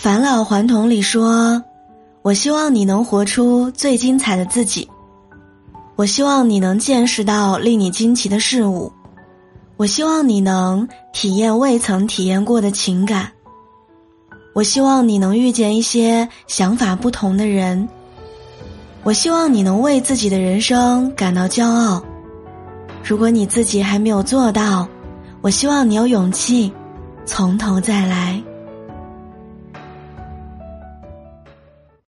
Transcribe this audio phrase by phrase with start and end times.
[0.00, 1.60] 返老还童里说
[2.22, 4.88] 我希望你能活出最精彩的自己。
[5.96, 8.92] 我希望你能见识到令你惊奇的事物。
[9.76, 13.28] 我希望你能体验未曾体验过的情感。
[14.54, 17.88] 我希望你能遇见一些想法不同的人。
[19.02, 22.00] 我希望你能为自己的人生感到骄傲。
[23.02, 24.86] 如果你自己还没有做到
[25.40, 26.72] 我希望你有勇气
[27.26, 28.40] 从头再来。